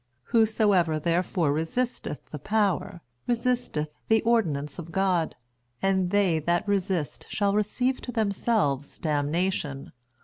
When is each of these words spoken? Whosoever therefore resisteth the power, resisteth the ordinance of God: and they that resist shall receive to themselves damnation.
Whosoever 0.33 0.97
therefore 0.99 1.53
resisteth 1.53 2.31
the 2.31 2.39
power, 2.39 3.01
resisteth 3.27 3.89
the 4.07 4.23
ordinance 4.23 4.79
of 4.79 4.91
God: 4.91 5.35
and 5.79 6.09
they 6.09 6.39
that 6.39 6.67
resist 6.67 7.27
shall 7.29 7.53
receive 7.53 8.01
to 8.01 8.11
themselves 8.11 8.97
damnation. 8.97 9.91